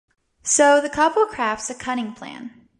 So 0.41 0.81
the 0.81 0.89
couple 0.89 1.27
crafts 1.27 1.69
a 1.69 1.75
cunning 1.75 2.13
plan. 2.13 2.67